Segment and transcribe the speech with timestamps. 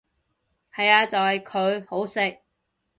[0.73, 2.39] 係呀就係佢，好食！